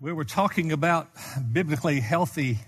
[0.00, 1.08] We were talking about
[1.52, 2.58] biblically healthy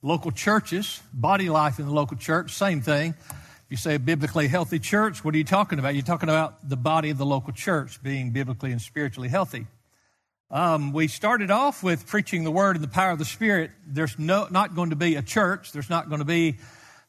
[0.00, 3.14] local churches, body life in the local church, same thing.
[3.28, 5.94] If you say biblically healthy church, what are you talking about?
[5.94, 9.66] You're talking about the body of the local church being biblically and spiritually healthy.
[10.50, 13.72] Um, we started off with preaching the word and the power of the Spirit.
[13.86, 15.72] There's no, not going to be a church.
[15.72, 16.60] There's not going to be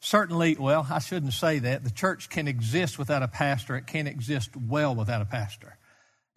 [0.02, 1.86] certainly, well, I shouldn't say that.
[1.86, 3.78] The church can exist without a pastor.
[3.78, 5.78] It can't exist well without a pastor.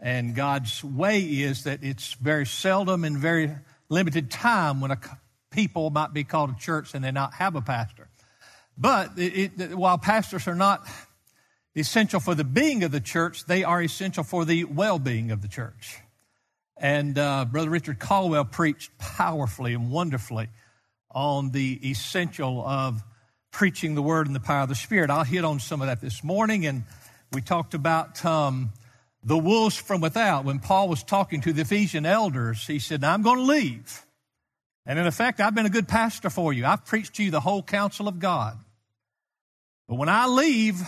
[0.00, 3.50] And God's way is that it's very seldom and very
[3.88, 4.98] limited time when a
[5.50, 8.08] people might be called a church and they not have a pastor.
[8.76, 10.86] But it, it, while pastors are not
[11.76, 15.42] essential for the being of the church, they are essential for the well being of
[15.42, 15.98] the church.
[16.76, 20.48] And uh, Brother Richard Caldwell preached powerfully and wonderfully
[21.10, 23.02] on the essential of
[23.52, 25.08] preaching the word and the power of the Spirit.
[25.08, 26.82] I'll hit on some of that this morning, and
[27.32, 28.72] we talked about um,
[29.24, 30.44] the wolves from without.
[30.44, 34.04] When Paul was talking to the Ephesian elders, he said, I'm going to leave.
[34.86, 36.66] And in effect, I've been a good pastor for you.
[36.66, 38.58] I've preached to you the whole counsel of God.
[39.88, 40.80] But when I leave,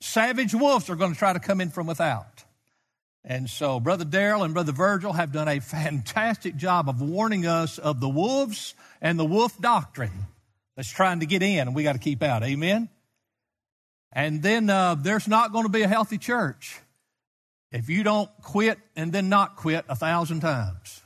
[0.00, 2.44] savage wolves are going to try to come in from without.
[3.24, 7.78] And so, Brother Darrell and Brother Virgil have done a fantastic job of warning us
[7.78, 10.26] of the wolves and the wolf doctrine
[10.76, 12.42] that's trying to get in, and we got to keep out.
[12.42, 12.88] Amen?
[14.12, 16.80] And then uh, there's not going to be a healthy church
[17.74, 21.02] if you don't quit and then not quit a thousand times.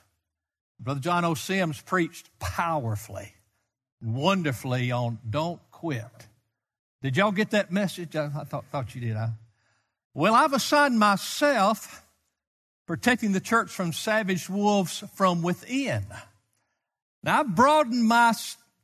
[0.79, 1.33] Brother John O.
[1.33, 3.33] Sims preached powerfully
[4.03, 6.05] and wonderfully on don't quit.
[7.03, 8.15] Did y'all get that message?
[8.15, 9.17] I thought, thought you did.
[9.17, 9.31] I,
[10.13, 12.05] well, I've assigned myself
[12.87, 16.05] protecting the church from savage wolves from within.
[17.23, 18.35] Now, I've broadened my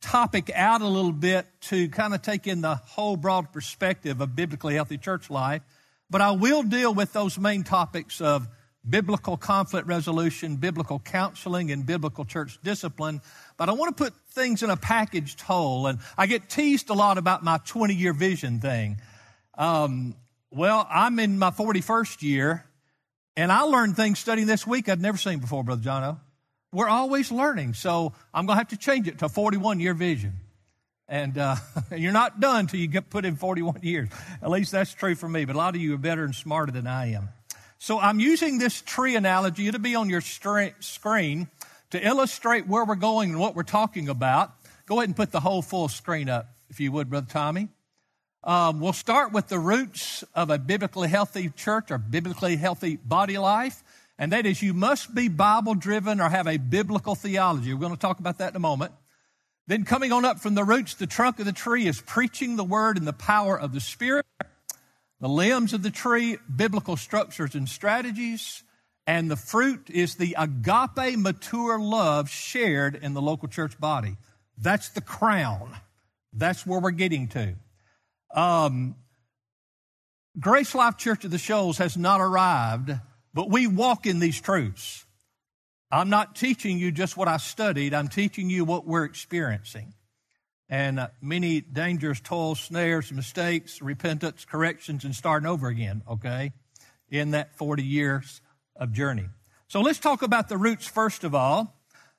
[0.01, 4.35] topic out a little bit to kind of take in the whole broad perspective of
[4.35, 5.63] biblically healthy church life.
[6.11, 8.47] But I will deal with those main topics of
[8.89, 13.21] biblical conflict resolution, biblical counseling, and biblical church discipline.
[13.57, 15.87] But I want to put things in a packaged whole.
[15.87, 19.01] And I get teased a lot about my 20 year vision thing.
[19.57, 20.15] Um,
[20.51, 22.65] well, I'm in my 41st year,
[23.37, 26.21] and I learned things studying this week I'd never seen before, Brother John O.
[26.73, 29.95] We're always learning, so I'm going to have to change it to a 41 year
[29.95, 30.41] vision.
[31.09, 31.57] And uh,
[31.97, 34.09] you're not done until you get put in 41 years.
[34.43, 36.73] At least that's true for me, but a lot of you are better and smarter
[36.73, 37.29] than I am.
[37.79, 39.69] So I'm using this tree analogy.
[39.69, 41.49] It'll be on your screen
[41.91, 44.53] to illustrate where we're going and what we're talking about.
[44.87, 47.69] Go ahead and put the whole full screen up, if you would, Brother Tommy.
[48.43, 53.39] Um, we'll start with the roots of a biblically healthy church or biblically healthy body
[53.39, 53.83] life,
[54.19, 57.73] and that is you must be Bible driven or have a biblical theology.
[57.73, 58.93] We're going to talk about that in a moment.
[59.67, 62.65] Then, coming on up from the roots, the trunk of the tree is preaching the
[62.65, 64.27] word and the power of the Spirit.
[65.21, 68.63] The limbs of the tree, biblical structures and strategies.
[69.07, 74.17] And the fruit is the agape mature love shared in the local church body.
[74.59, 75.75] That's the crown.
[76.33, 77.55] That's where we're getting to.
[78.35, 78.97] Um,
[80.39, 82.93] Grace Life Church of the Shoals has not arrived,
[83.33, 85.04] but we walk in these truths.
[85.95, 89.95] I'm not teaching you just what I studied, I'm teaching you what we're experiencing.
[90.69, 96.53] And uh, many dangers, toils, snares, mistakes, repentance, corrections, and starting over again, okay,
[97.11, 98.41] in that 40 years
[98.75, 99.27] of journey.
[99.69, 101.73] So let's talk about the roots first of all.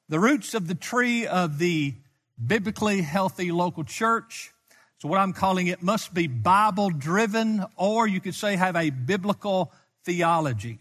[0.08, 1.96] The roots of the tree of the
[2.42, 4.54] biblically healthy local church.
[5.00, 8.90] So, what I'm calling it must be Bible driven, or you could say have a
[8.90, 9.74] biblical
[10.06, 10.80] theology.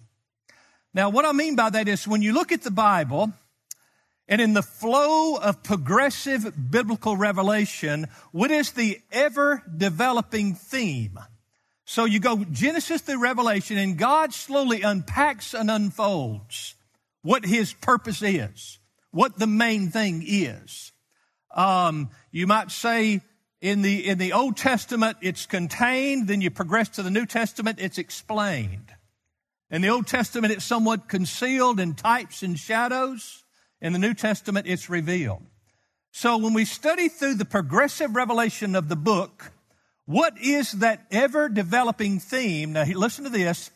[0.94, 3.32] Now, what I mean by that is when you look at the Bible,
[4.28, 11.18] and in the flow of progressive biblical revelation, what is the ever developing theme?
[11.84, 16.76] So you go Genesis through Revelation, and God slowly unpacks and unfolds
[17.22, 18.78] what his purpose is,
[19.10, 20.92] what the main thing is.
[21.54, 23.20] Um, you might say
[23.60, 27.78] in the, in the Old Testament, it's contained, then you progress to the New Testament,
[27.80, 28.92] it's explained.
[29.70, 33.44] In the Old Testament, it's somewhat concealed in types and shadows.
[33.80, 35.42] In the New Testament, it's revealed.
[36.12, 39.52] So when we study through the progressive revelation of the book,
[40.06, 42.72] what is that ever developing theme?
[42.72, 43.70] Now, listen to this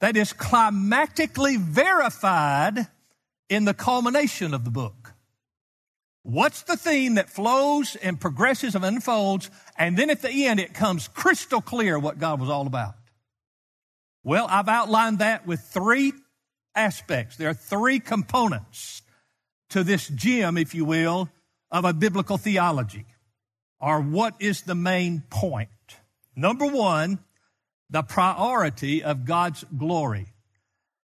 [0.00, 2.86] that is climactically verified
[3.48, 5.14] in the culmination of the book.
[6.22, 10.74] What's the theme that flows and progresses and unfolds, and then at the end it
[10.74, 12.94] comes crystal clear what God was all about?
[14.24, 16.12] Well, I've outlined that with three
[16.74, 17.36] aspects.
[17.36, 19.02] There are three components
[19.70, 21.28] to this gem, if you will,
[21.70, 23.04] of a biblical theology,
[23.80, 25.68] or what is the main point.
[26.34, 27.18] Number one,
[27.90, 30.28] the priority of God's glory.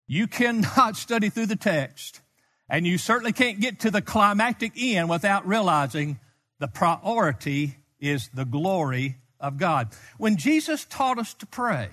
[0.07, 2.21] You cannot study through the text
[2.69, 6.19] And you certainly can't get to the climactic end without realizing
[6.59, 9.89] the priority is the glory of God.
[10.17, 11.89] When Jesus taught us to pray,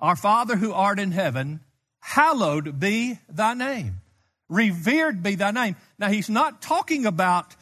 [0.00, 1.60] Our Father who art in heaven,
[2.00, 4.00] hallowed be thy name.
[4.48, 5.76] Revered be thy name.
[5.98, 7.54] Now, he's not talking about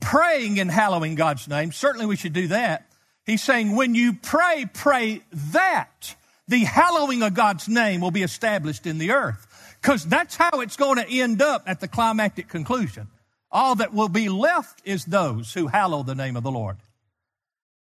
[0.00, 1.72] praying and hallowing God's name.
[1.72, 2.86] Certainly we should do that.
[3.24, 5.22] He's saying when you pray, pray
[5.52, 6.14] that
[6.48, 9.76] the hallowing of God's name will be established in the earth.
[9.82, 13.08] Because that's how it's going to end up at the climactic conclusion.
[13.50, 16.76] All that will be left is those who hallow the name of the Lord.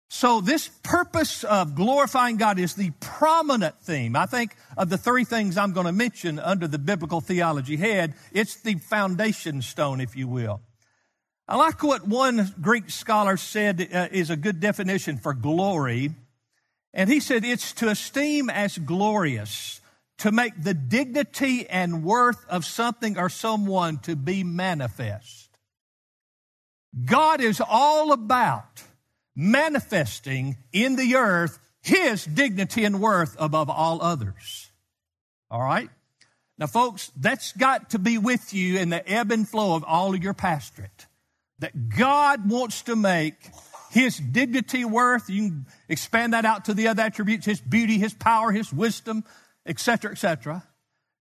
[0.09, 4.15] So, this purpose of glorifying God is the prominent theme.
[4.15, 8.15] I think of the three things I'm going to mention under the biblical theology head,
[8.33, 10.61] it's the foundation stone, if you will.
[11.49, 16.13] I like what one Greek scholar said uh, is a good definition for glory.
[16.93, 19.81] And he said it's to esteem as glorious,
[20.19, 25.51] to make the dignity and worth of something or someone to be manifest.
[27.05, 28.83] God is all about
[29.37, 34.71] manifesting in the earth his dignity and worth above all others.
[35.51, 35.91] All right?
[36.59, 40.15] Now, folks, that's got to be with you in the ebb and flow of all
[40.15, 41.07] of your pastorate.
[41.59, 43.35] That God wants to make
[43.91, 45.29] his dignity worth.
[45.31, 49.25] You can expand that out to the other attributes, his beauty, his power, his wisdom,
[49.65, 50.67] etc., etc.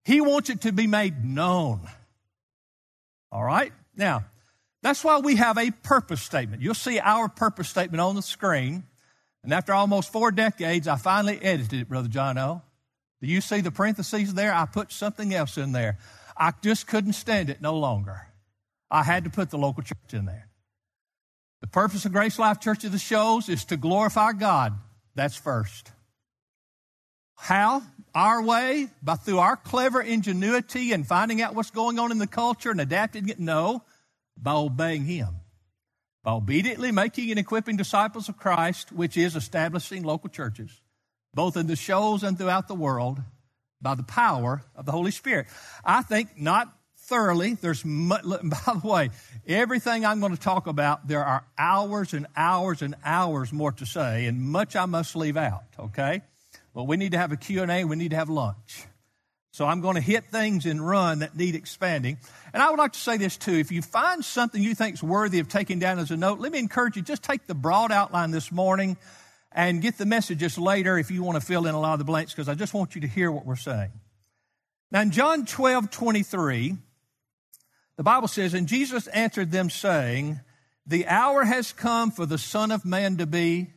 [0.03, 1.81] He wants it to be made known.
[3.31, 3.73] All right?
[3.95, 4.25] Now,
[4.85, 6.61] that's why we have a purpose statement.
[6.61, 8.83] You'll see our purpose statement on the screen.
[9.43, 12.61] And after almost four decades, I finally edited it, Brother John O.
[13.19, 14.53] Do you see the parentheses there?
[14.53, 15.97] I put something else in there.
[16.37, 18.27] I just couldn't stand it no longer.
[18.91, 20.49] I had to put the local church in there.
[21.61, 24.77] The purpose of Grace Life Church of the Shoals is to glorify God.
[25.15, 25.91] That's first.
[27.33, 27.81] How?
[28.13, 28.89] Our way?
[29.01, 32.79] By through our clever ingenuity and finding out what's going on in the culture and
[32.79, 33.39] adapting it?
[33.39, 33.81] No
[34.37, 35.35] by obeying Him,
[36.23, 40.81] by obediently making and equipping disciples of Christ, which is establishing local churches,
[41.33, 43.21] both in the shoals and throughout the world,
[43.81, 45.47] by the power of the Holy Spirit.
[45.83, 46.73] I think not
[47.05, 47.53] thoroughly.
[47.53, 49.09] There's, by the way,
[49.47, 53.85] everything I'm going to talk about, there are hours and hours and hours more to
[53.85, 56.21] say, and much I must leave out, okay?
[56.73, 58.85] Well, we need to have a Q&A, we need to have lunch.
[59.56, 62.18] So I'm going to hit things and run that need expanding.
[62.54, 63.54] And I would like to say this too.
[63.54, 66.52] If you find something you think is worthy of taking down as a note, let
[66.52, 68.98] me encourage you, just take the broad outline this morning
[69.54, 72.06] and get the messages later if you want to fill in a lot of the
[72.06, 73.94] blanks, because I just want you to hear what we're saying.
[74.92, 76.75] Now in John 12, 23,
[77.96, 80.42] the Bible says, And Jesus answered them saying,
[80.86, 83.69] The hour has come for the Son of Man to be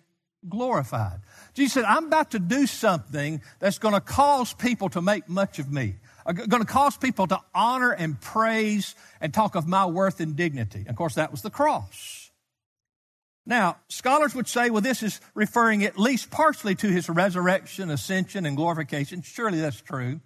[0.49, 1.21] glorified.
[1.58, 5.58] Jesus said, I'm about to do something that's going to cause people to make much
[5.58, 9.84] of me, uh, going to cause people to honor and praise and talk of my
[9.84, 10.87] worth and dignity.
[10.88, 12.31] Of course, that was the cross.
[13.44, 18.46] Now, scholars would say, well, this is referring at least partially to his resurrection, ascension,
[18.46, 19.22] and glorification.
[19.22, 20.20] Surely that's true.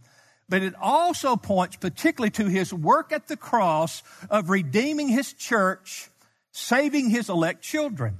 [0.50, 6.11] But it also points particularly to his work at the cross of redeeming his church,
[6.50, 8.19] saving his elect children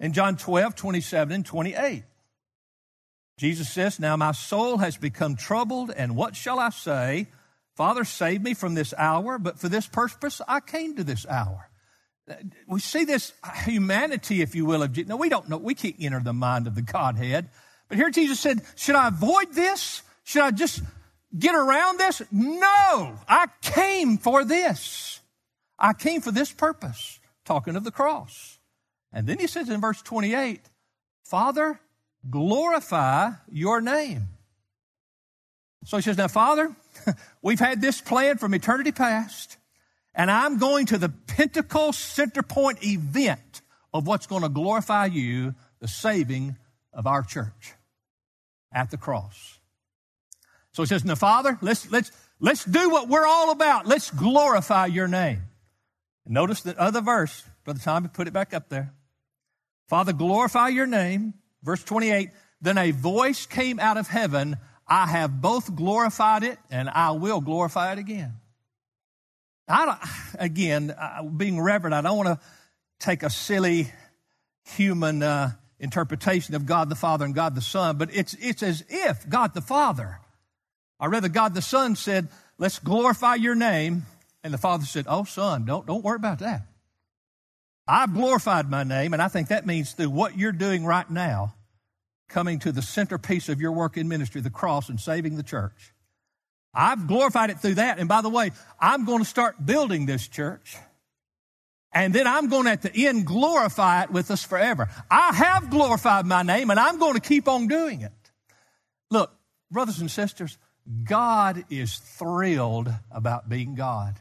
[0.00, 2.04] in John 12, 27 and 28.
[3.38, 7.28] Jesus says, Now my soul has become troubled, and what shall I say?
[7.76, 11.70] Father, save me from this hour, but for this purpose I came to this hour.
[12.28, 12.34] Uh,
[12.66, 13.32] we see this
[13.64, 16.74] humanity, if you will, of no, we don't know, we can't enter the mind of
[16.74, 17.48] the Godhead.
[17.88, 20.02] But here Jesus said, Should I avoid this?
[20.24, 20.82] Should I just
[21.36, 22.20] get around this?
[22.32, 25.20] No, I came for this.
[25.78, 28.57] I came for this purpose, talking of the cross.
[29.12, 30.60] And then he says in verse 28,
[31.24, 31.80] Father,
[32.28, 34.28] glorify your name.
[35.84, 36.74] So he says, Now, Father,
[37.42, 39.56] we've had this plan from eternity past,
[40.14, 43.62] and I'm going to the pinnacle center point event
[43.92, 46.56] of what's going to glorify you, the saving
[46.92, 47.74] of our church
[48.72, 49.58] at the cross.
[50.72, 53.86] So he says, Now, Father, let's, let's, let's do what we're all about.
[53.86, 55.42] Let's glorify your name.
[56.26, 57.44] notice the other verse.
[57.64, 58.92] Brother Tommy, put it back up there.
[59.88, 61.34] Father, glorify your name.
[61.62, 62.30] Verse 28
[62.60, 64.56] Then a voice came out of heaven
[64.88, 68.34] I have both glorified it and I will glorify it again.
[69.68, 69.98] I
[70.38, 70.94] again,
[71.36, 72.46] being reverent, I don't want to
[72.98, 73.92] take a silly
[74.76, 78.82] human uh, interpretation of God the Father and God the Son, but it's, it's as
[78.88, 80.20] if God the Father,
[80.98, 84.06] or rather God the Son said, let's glorify your name.
[84.42, 86.62] And the Father said, oh, Son, don't, don't worry about that.
[87.88, 91.54] I've glorified my name, and I think that means through what you're doing right now,
[92.28, 95.94] coming to the centerpiece of your work in ministry, the cross, and saving the church.
[96.74, 97.98] I've glorified it through that.
[97.98, 100.76] And by the way, I'm going to start building this church.
[101.92, 104.88] And then I'm going to at the end glorify it with us forever.
[105.10, 108.12] I have glorified my name and I'm going to keep on doing it.
[109.10, 109.32] Look,
[109.70, 110.58] brothers and sisters,
[111.04, 114.14] God is thrilled about being God.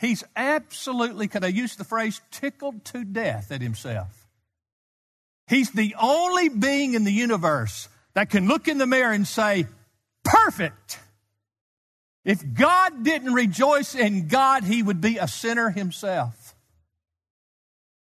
[0.00, 4.26] He's absolutely, could I use the phrase, tickled to death at himself.
[5.46, 9.66] He's the only being in the universe that can look in the mirror and say,
[10.24, 10.98] perfect.
[12.24, 16.54] If God didn't rejoice in God, he would be a sinner himself.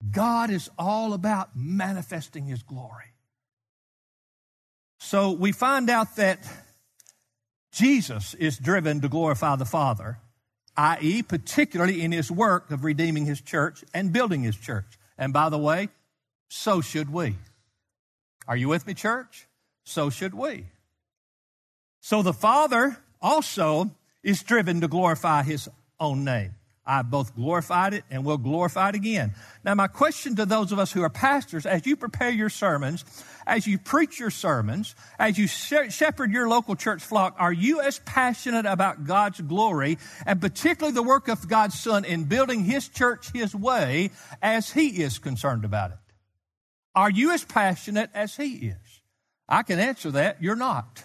[0.10, 3.13] God is all about manifesting his glory.
[5.00, 6.39] So we find out that
[7.72, 10.20] Jesus is driven to glorify the Father,
[10.77, 14.98] i.e., particularly in his work of redeeming his church and building his church.
[15.17, 15.89] And by the way,
[16.50, 17.36] so should we.
[18.48, 19.48] Are you with me, church?
[19.84, 20.65] So should we.
[22.01, 23.91] So the Father also
[24.24, 26.55] is driven to glorify his own name.
[26.88, 29.34] I both glorified it and will glorify it again.
[29.63, 33.04] Now, my question to those of us who are pastors, as you prepare your sermons,
[33.48, 38.00] as you preach your sermons, as you shepherd your local church flock, are you as
[38.00, 43.32] passionate about God's glory and particularly the work of God's Son in building His church
[43.34, 44.12] His way
[44.42, 45.98] as He is concerned about it?
[46.94, 49.01] Are you as passionate as He is?
[49.50, 50.42] I can answer that.
[50.42, 51.04] You're not.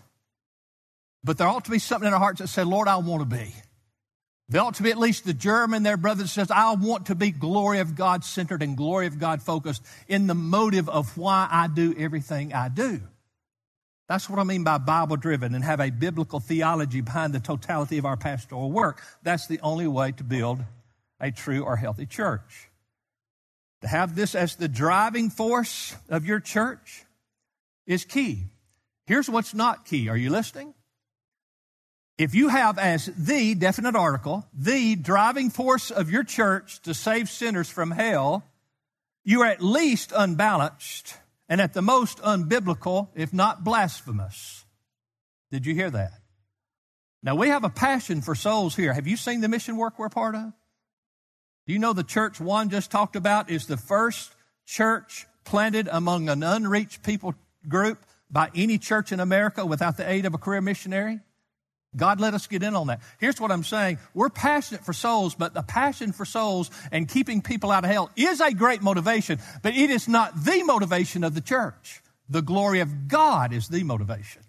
[1.24, 3.36] But there ought to be something in our hearts that say, Lord, I want to
[3.36, 3.52] be.
[4.50, 7.14] There ought to be at least the German there, brother, that says, I want to
[7.14, 11.46] be glory of God centered and glory of God focused in the motive of why
[11.48, 13.00] I do everything I do.
[14.08, 17.96] That's what I mean by Bible driven and have a biblical theology behind the totality
[17.98, 19.00] of our pastoral work.
[19.22, 20.58] That's the only way to build
[21.20, 22.70] a true or healthy church.
[23.82, 27.04] To have this as the driving force of your church
[27.86, 28.46] is key.
[29.06, 30.08] Here's what's not key.
[30.08, 30.74] Are you listening?
[32.20, 37.30] If you have as the definite article, the driving force of your church to save
[37.30, 38.44] sinners from hell,
[39.24, 41.14] you are at least unbalanced
[41.48, 44.66] and at the most unbiblical, if not blasphemous.
[45.50, 46.12] Did you hear that?
[47.22, 48.92] Now we have a passion for souls here.
[48.92, 50.52] Have you seen the mission work we're part of?
[51.66, 54.30] Do you know the church Juan just talked about is the first
[54.66, 57.34] church planted among an unreached people
[57.66, 61.20] group by any church in America without the aid of a career missionary?
[61.96, 63.00] God let us get in on that.
[63.18, 63.98] Here's what I'm saying.
[64.14, 68.10] We're passionate for souls, but the passion for souls and keeping people out of hell
[68.16, 72.00] is a great motivation, but it is not the motivation of the church.
[72.28, 74.42] The glory of God is the motivation.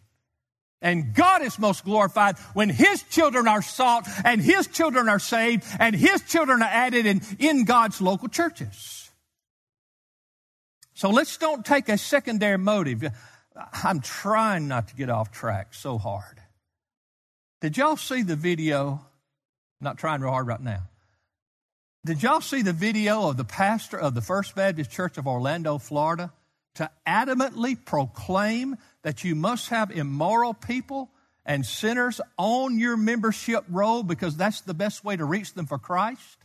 [0.83, 5.63] And God is most glorified when His children are sought and His children are saved
[5.79, 9.09] and His children are added in, in God's local churches.
[10.93, 13.03] So let's don't take a secondary motive.
[13.83, 16.40] I'm trying not to get off track so hard.
[17.61, 18.93] Did y'all see the video?
[19.79, 20.81] I'm not trying real hard right now.
[22.03, 25.77] Did y'all see the video of the pastor of the First Baptist Church of Orlando,
[25.77, 26.33] Florida,
[26.75, 31.11] to adamantly proclaim that you must have immoral people
[31.45, 35.77] and sinners on your membership roll because that's the best way to reach them for
[35.77, 36.37] Christ?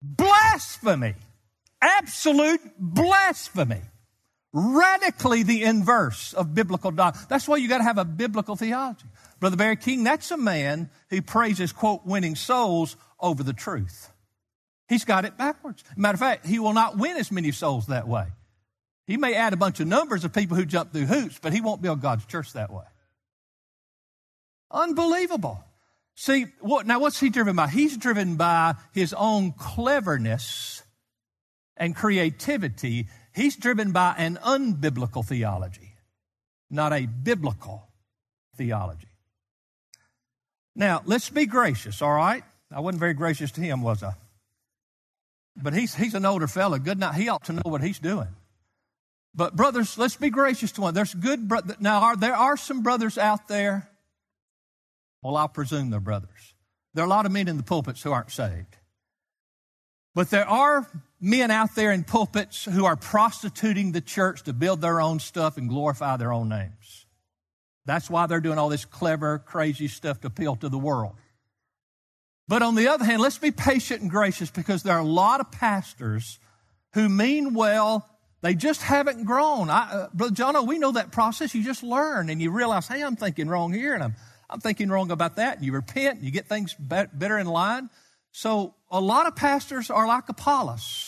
[0.00, 1.14] Blasphemy.
[1.82, 3.80] Absolute blasphemy.
[4.52, 7.26] Radically the inverse of biblical doctrine.
[7.28, 9.04] That's why you got to have a biblical theology.
[9.40, 14.12] Brother Barry King, that's a man who praises, quote, winning souls over the truth.
[14.88, 15.84] He's got it backwards.
[15.96, 18.26] Matter of fact, he will not win as many souls that way.
[19.06, 21.60] He may add a bunch of numbers of people who jump through hoops, but he
[21.60, 22.84] won't build God's church that way.
[24.70, 25.64] Unbelievable.
[26.14, 27.68] See, what, now what's he driven by?
[27.68, 30.82] He's driven by his own cleverness
[31.76, 33.08] and creativity.
[33.34, 35.94] He's driven by an unbiblical theology,
[36.70, 37.88] not a biblical
[38.56, 39.08] theology.
[40.78, 42.44] Now, let's be gracious, all right?
[42.70, 44.12] I wasn't very gracious to him, was I?
[45.60, 46.78] But he's, he's an older fella.
[46.78, 47.16] Good night.
[47.16, 48.28] He ought to know what he's doing.
[49.34, 50.94] But brothers, let's be gracious to one.
[50.94, 52.00] There's good bro- now.
[52.00, 53.90] Are, there are some brothers out there.
[55.20, 56.54] Well, I'll presume they're brothers.
[56.94, 58.76] There are a lot of men in the pulpits who aren't saved.
[60.14, 60.88] But there are
[61.20, 65.56] men out there in pulpits who are prostituting the church to build their own stuff
[65.56, 67.06] and glorify their own names.
[67.88, 71.14] That's why they're doing all this clever, crazy stuff to appeal to the world.
[72.46, 75.40] But on the other hand, let's be patient and gracious because there are a lot
[75.40, 76.38] of pastors
[76.92, 78.06] who mean well,
[78.42, 79.70] they just haven't grown.
[79.70, 81.54] I, uh, Brother John, we know that process.
[81.54, 84.16] You just learn and you realize, hey, I'm thinking wrong here and I'm,
[84.50, 85.56] I'm thinking wrong about that.
[85.56, 87.88] And you repent and you get things better in line.
[88.32, 91.07] So a lot of pastors are like Apollos.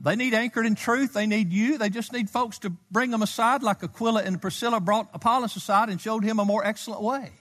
[0.00, 1.12] They need anchored in truth.
[1.12, 1.76] They need you.
[1.76, 5.88] They just need folks to bring them aside, like Aquila and Priscilla brought Apollos aside
[5.88, 7.32] and showed him a more excellent way.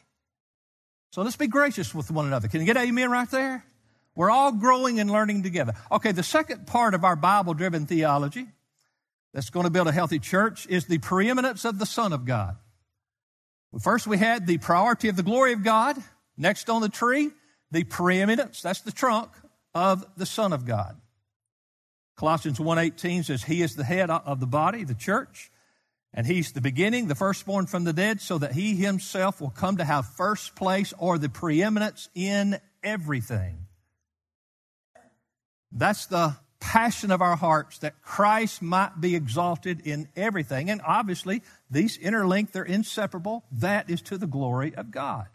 [1.12, 2.48] So let's be gracious with one another.
[2.48, 3.64] Can you get amen right there?
[4.16, 5.74] We're all growing and learning together.
[5.92, 8.48] Okay, the second part of our Bible driven theology
[9.34, 12.56] that's going to build a healthy church is the preeminence of the Son of God.
[13.80, 15.98] First, we had the priority of the glory of God.
[16.36, 17.30] Next on the tree,
[17.70, 19.30] the preeminence, that's the trunk,
[19.76, 21.00] of the Son of God.
[22.18, 25.52] Colossians 1.18 says, He is the head of the body, the church,
[26.14, 29.78] and He's the beginning, the firstborn from the dead, so that He Himself will come
[29.78, 33.68] to have first place or the preeminence in everything.
[35.72, 40.72] That's the passion of our hearts that Christ might be exalted in everything.
[40.72, 43.44] And obviously, these interlink, they're inseparable.
[43.52, 45.28] That is to the glory of God.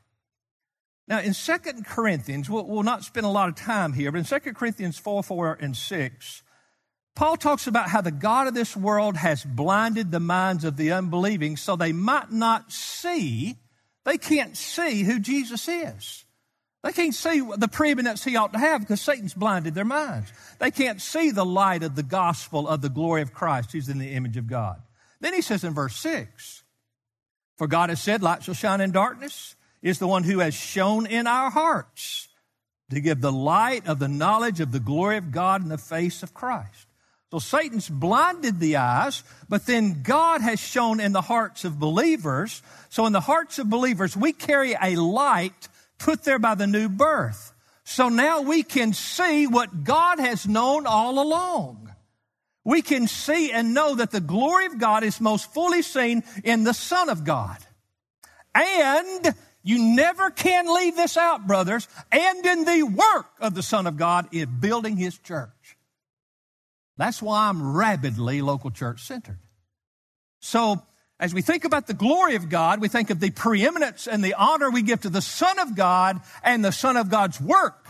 [1.07, 4.25] Now, in 2 Corinthians, we'll, we'll not spend a lot of time here, but in
[4.25, 6.43] 2 Corinthians 4, 4, and 6,
[7.15, 10.93] Paul talks about how the God of this world has blinded the minds of the
[10.93, 13.57] unbelieving so they might not see,
[14.05, 16.25] they can't see who Jesus is.
[16.83, 20.33] They can't see the preeminence he ought to have because Satan's blinded their minds.
[20.59, 23.99] They can't see the light of the gospel of the glory of Christ who's in
[23.99, 24.83] the image of God.
[25.21, 26.65] Then he says in verse 6
[27.57, 31.07] For God has said, Light shall shine in darkness, is the one who has shone
[31.07, 32.29] in our hearts
[32.91, 36.25] to give the light of the knowledge of the glory of God in the face
[36.25, 36.89] of Christ.
[37.33, 42.61] So Satan's blinded the eyes, but then God has shown in the hearts of believers.
[42.91, 46.91] So in the hearts of believers, we carry a light put there by the new
[46.91, 47.55] birth.
[47.85, 51.91] So now we can see what God has known all along.
[52.65, 56.65] We can see and know that the glory of God is most fully seen in
[56.65, 57.57] the Son of God.
[58.55, 63.87] And you never can leave this out, brothers, and in the work of the Son
[63.87, 65.49] of God in building His church.
[67.03, 69.41] That's why I'm rabidly local church centered.
[70.39, 70.81] So
[71.19, 74.35] as we think about the glory of God, we think of the preeminence and the
[74.35, 77.89] honor we give to the Son of God and the Son of God's work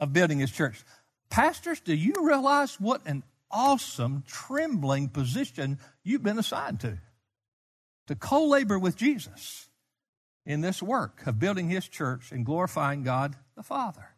[0.00, 0.82] of building His church.
[1.30, 6.98] Pastors, do you realize what an awesome, trembling position you've been assigned to?
[8.08, 9.68] To co labor with Jesus
[10.44, 14.16] in this work of building His church and glorifying God the Father.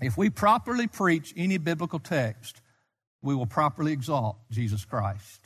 [0.00, 2.60] If we properly preach any biblical text,
[3.22, 5.40] we will properly exalt Jesus Christ.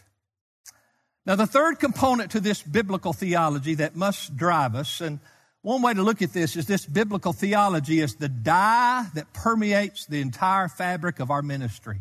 [1.26, 5.20] Now, the third component to this biblical theology that must drive us, and
[5.61, 10.06] one way to look at this is this biblical theology is the dye that permeates
[10.06, 12.00] the entire fabric of our ministry.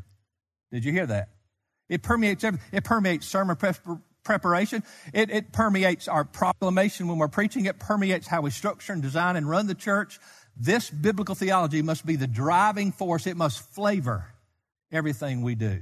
[0.71, 1.29] Did you hear that?
[1.89, 2.67] It permeates everything.
[2.71, 3.57] It permeates sermon
[4.23, 4.83] preparation.
[5.13, 7.65] It, it permeates our proclamation when we're preaching.
[7.65, 10.19] It permeates how we structure and design and run the church.
[10.59, 13.27] This biblical theology must be the driving force.
[13.27, 14.25] It must flavor
[14.91, 15.81] everything we do.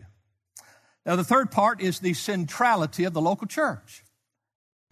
[1.06, 4.04] Now, the third part is the centrality of the local church.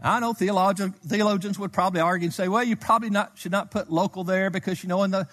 [0.01, 3.91] I know theologians would probably argue and say, well, you probably not, should not put
[3.91, 5.27] local there because, you know, in the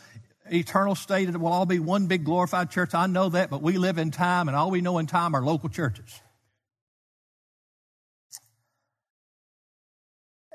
[0.50, 2.94] eternal state it will all be one big glorified church.
[2.94, 5.42] I know that, but we live in time, and all we know in time are
[5.42, 6.20] local churches.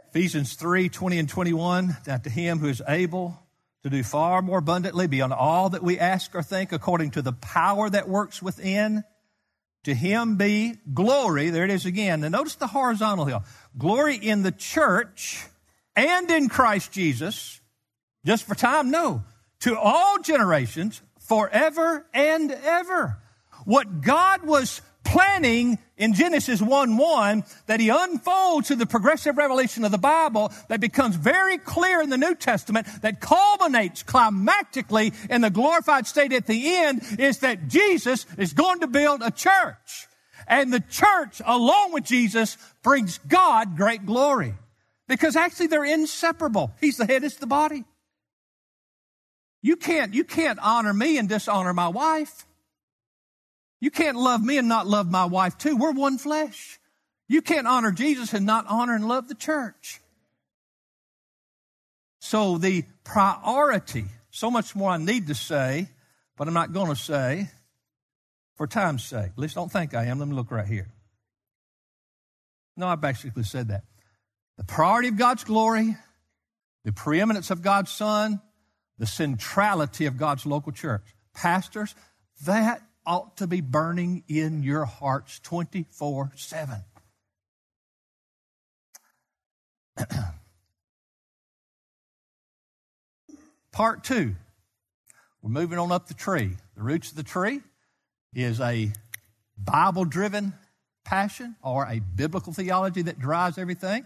[0.10, 3.45] Ephesians 3 20 and 21, that to him who is able
[3.86, 7.32] to do far more abundantly beyond all that we ask or think, according to the
[7.32, 9.04] power that works within
[9.84, 11.52] to him be glory.
[11.52, 12.22] There it is again.
[12.22, 13.44] Now notice the horizontal hill.
[13.78, 15.46] Glory in the church
[15.96, 17.62] and in Christ Jesus.
[18.26, 18.90] Just for time?
[18.90, 19.24] No.
[19.60, 23.20] To all generations, forever and ever.
[23.66, 29.86] What God was planning in Genesis 1 1 that he unfolds to the progressive revelation
[29.86, 35.42] of the Bible that becomes very clear in the New Testament that culminates climactically in
[35.42, 40.08] the glorified state at the end is that Jesus is going to build a church.
[40.48, 44.54] And the church, along with Jesus, brings God great glory.
[45.08, 46.72] Because actually they're inseparable.
[46.82, 47.86] He's the head, it's the body.
[49.62, 52.46] You can't, you can't honor me and dishonor my wife.
[53.86, 55.78] You can't love me and not love my wife too.
[55.78, 56.80] We're one flesh.
[57.28, 60.02] You can't honor Jesus and not honor and love the church.
[62.18, 65.90] So the priority, so much more I need to say,
[66.36, 67.52] but I'm not going to say
[68.56, 69.34] for time's sake.
[69.34, 70.18] At least don't think I am.
[70.18, 70.88] Let me look right here.
[72.76, 73.84] No, I basically said that.
[74.58, 75.96] The priority of God's glory,
[76.86, 78.42] the preeminence of God's Son,
[78.98, 81.04] the centrality of God's local church.
[81.36, 81.94] Pastors,
[82.48, 86.78] that ought to be burning in your hearts 24 7.
[93.72, 94.36] Part two,
[95.42, 96.58] we're moving on up the tree.
[96.76, 97.62] The roots of the tree
[98.34, 98.92] is a
[99.58, 100.54] Bible driven
[101.04, 104.06] passion or a biblical theology that drives everything.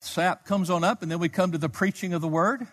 [0.00, 2.66] Sap comes on up, and then we come to the preaching of the word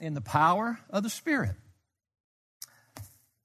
[0.00, 1.56] in the power of the Spirit.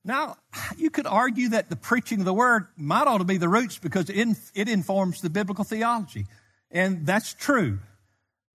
[0.06, 0.36] Now,
[0.78, 3.78] you could argue that the preaching of the word might ought to be the roots
[3.78, 6.26] because it, informs the biblical theology.
[6.72, 7.80] And that's true.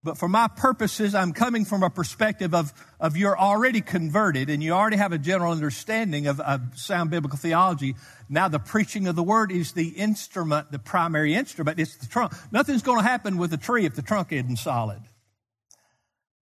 [0.03, 4.61] But for my purposes, I'm coming from a perspective of, of you're already converted and
[4.61, 7.95] you already have a general understanding of, of sound biblical theology.
[8.29, 11.79] Now the preaching of the word is the instrument, the primary instrument.
[11.79, 12.33] It's the trunk.
[12.51, 15.01] Nothing's going to happen with a tree if the trunk isn't solid.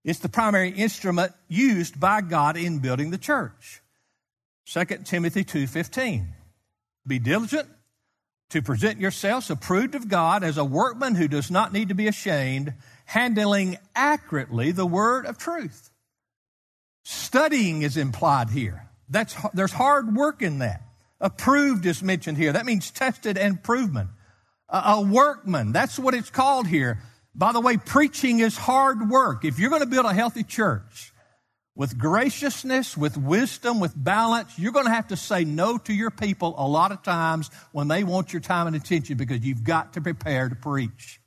[0.04, 3.83] It's the primary instrument used by God in building the church.
[4.66, 6.28] 2 Timothy 2:15.
[7.06, 7.68] Be diligent
[8.50, 12.08] to present yourselves approved of God as a workman who does not need to be
[12.08, 12.74] ashamed,
[13.06, 15.90] handling accurately the word of truth.
[17.04, 18.88] Studying is implied here.
[19.10, 20.82] That's, there's hard work in that.
[21.20, 22.54] Approved is mentioned here.
[22.54, 24.10] That means tested and proven.
[24.70, 27.00] A, a workman, that's what it's called here.
[27.36, 29.44] By the way, preaching is hard work.
[29.44, 31.13] If you're going to build a healthy church
[31.76, 36.12] with graciousness, with wisdom, with balance, you're going to have to say no to your
[36.12, 39.94] people a lot of times when they want your time and attention because you've got
[39.94, 41.20] to prepare to preach.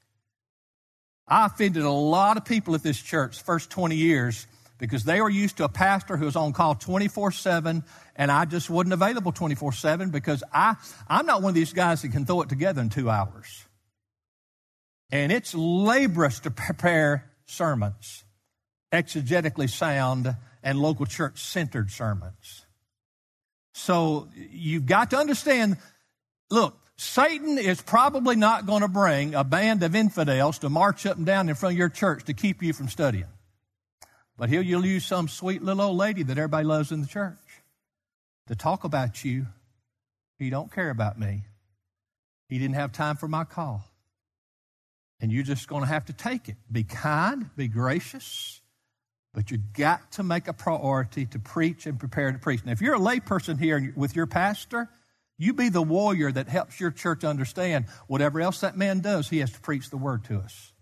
[1.26, 4.46] I offended a lot of people at this church first 20 years
[4.78, 7.82] because they were used to a pastor who was on call 24 7
[8.14, 10.76] and I just wasn't available 24 7 because I,
[11.08, 13.64] I'm not one of these guys that can throw it together in two hours.
[15.10, 18.24] And it's laborious to prepare sermons,
[18.96, 22.66] exegetically sound and local church centered sermons.
[23.72, 25.76] So you've got to understand
[26.50, 31.18] look, Satan is probably not going to bring a band of infidels to march up
[31.18, 33.28] and down in front of your church to keep you from studying.
[34.38, 37.38] But he'll use some sweet little old lady that everybody loves in the church
[38.48, 39.46] to talk about you.
[40.38, 41.42] He don't care about me.
[42.48, 43.84] He didn't have time for my call.
[45.20, 46.56] And you're just going to have to take it.
[46.70, 48.60] Be kind, be gracious,
[49.36, 52.64] but you got to make a priority to preach and prepare to preach.
[52.64, 54.88] Now, if you're a layperson here with your pastor,
[55.36, 59.40] you be the warrior that helps your church understand whatever else that man does, he
[59.40, 60.72] has to preach the word to us.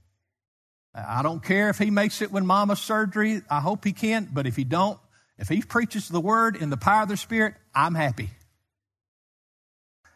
[0.94, 3.42] I don't care if he makes it when mama's surgery.
[3.50, 5.00] I hope he can, but if he don't,
[5.36, 8.30] if he preaches the word in the power of the Spirit, I'm happy.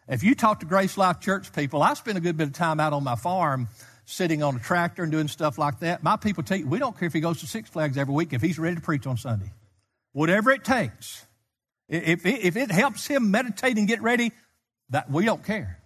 [0.07, 2.79] If you talk to Grace Life Church people, I spend a good bit of time
[2.79, 3.67] out on my farm
[4.09, 6.01] sitting on a tractor and doing stuff like that.
[6.01, 8.33] My people tell you, we don't care if he goes to Six Flags every week
[8.33, 9.51] if he's ready to preach on Sunday.
[10.13, 11.25] Whatever it takes.
[11.87, 14.31] If it, if it helps him meditate and get ready,
[14.89, 15.79] that we don't care.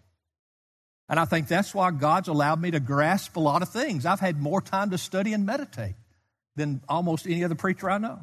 [1.09, 4.05] And I think that's why God's allowed me to grasp a lot of things.
[4.05, 5.95] I've had more time to study and meditate
[6.55, 8.19] than almost any other preacher I know.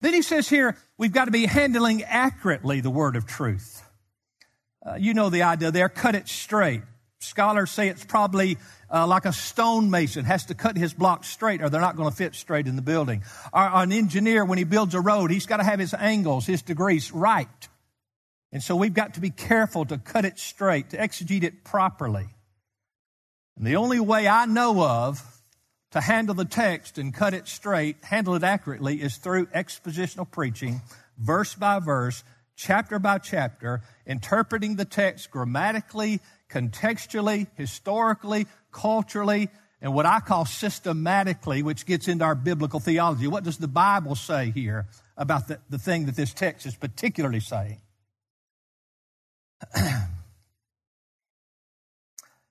[0.00, 3.82] Then he says here, we've got to be handling accurately the word of truth.
[4.84, 6.82] Uh, you know the idea there, cut it straight.
[7.18, 8.58] Scholars say it's probably
[8.92, 12.16] uh, like a stonemason has to cut his blocks straight or they're not going to
[12.16, 13.22] fit straight in the building.
[13.52, 16.62] Or, an engineer, when he builds a road, he's got to have his angles, his
[16.62, 17.68] degrees right.
[18.52, 22.28] And so we've got to be careful to cut it straight, to exegete it properly.
[23.56, 25.22] And the only way I know of
[25.92, 30.82] to handle the text and cut it straight, handle it accurately, is through expositional preaching,
[31.18, 32.22] verse by verse,
[32.56, 41.62] chapter by chapter, interpreting the text grammatically, contextually, historically, culturally, and what I call systematically,
[41.62, 43.26] which gets into our biblical theology.
[43.26, 47.40] What does the Bible say here about the, the thing that this text is particularly
[47.40, 47.80] saying?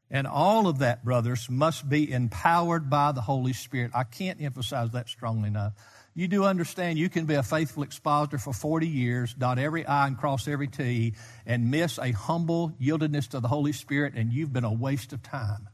[0.09, 3.91] and all of that, brothers, must be empowered by the Holy Spirit.
[3.95, 5.73] I can't emphasize that strongly enough.
[6.17, 10.07] You do understand you can be a faithful expositor for 40 years, dot every I
[10.07, 11.13] and cross every T,
[11.45, 15.21] and miss a humble yieldedness to the Holy Spirit, and you've been a waste of
[15.21, 15.67] time.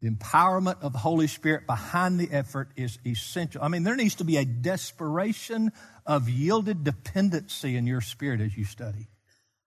[0.00, 3.62] The empowerment of the Holy Spirit behind the effort is essential.
[3.62, 5.70] I mean, there needs to be a desperation
[6.06, 9.08] of yielded dependency in your spirit as you study.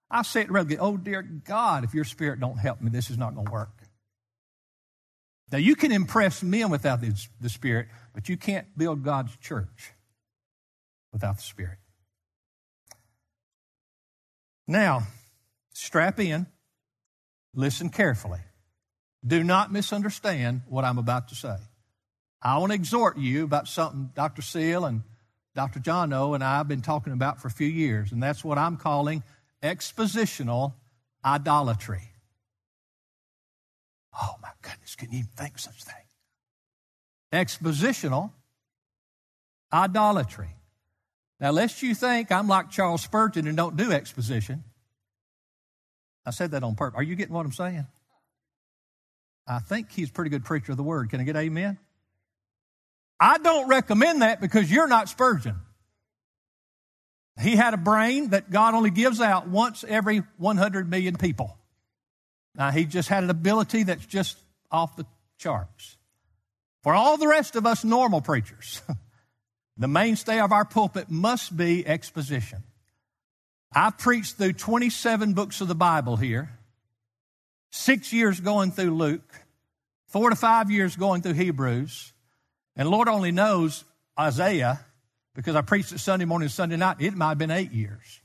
[0.10, 3.18] I say it regularly, oh dear God, if your spirit don't help me, this is
[3.18, 3.83] not going to work.
[5.54, 7.14] Now, you can impress men without the,
[7.48, 9.94] Spirit, but you can't build God's church
[11.12, 11.78] without the Spirit.
[14.68, 15.04] Now,
[15.72, 16.48] strap in,
[17.54, 18.40] listen carefully.
[19.24, 21.58] Do not misunderstand what I'm about to say.
[22.42, 24.42] I want to exhort you about something Dr.
[24.42, 25.04] Steele and
[25.54, 25.80] Dr.
[25.80, 28.58] John O and I have been talking about for a few years, and that's what
[28.58, 29.22] I'm calling
[29.62, 30.74] expositional
[31.24, 32.10] idolatry.
[34.22, 35.96] Oh my goodness, can you even think such a thing?
[37.32, 38.32] Expositional
[39.72, 40.56] idolatry.
[41.40, 44.64] Now, lest you think I'm like Charles Spurgeon and don't do exposition.
[46.26, 46.98] I said that on purpose.
[46.98, 47.86] Are you getting what I'm saying?
[49.46, 51.10] I think he's a pretty good preacher of the word.
[51.10, 51.78] Can I get amen?
[53.20, 55.56] I don't recommend that because you're not Spurgeon.
[57.42, 61.58] He had a brain that God only gives out once every 100 million people.
[62.56, 64.38] Now, he just had an ability that's just
[64.72, 65.06] off the
[65.38, 65.98] charts.
[66.84, 68.82] For all the rest of us normal preachers,
[69.78, 72.64] the mainstay of our pulpit must be exposition.
[73.74, 76.52] I've preached through 27 books of the Bible here,
[77.72, 79.34] six years going through Luke,
[80.08, 82.14] four to five years going through Hebrews,
[82.76, 83.84] and Lord only knows
[84.20, 84.80] Isaiah
[85.34, 86.98] because I preached it Sunday morning and Sunday night.
[87.00, 88.22] It might have been eight years.